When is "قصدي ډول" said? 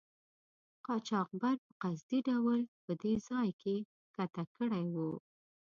1.81-2.59